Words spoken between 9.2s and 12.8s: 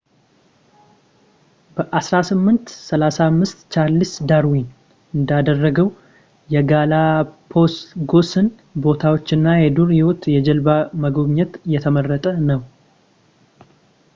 እና የዱር ህይወት በጀልባ መጎብኘት የተመረጠ ነው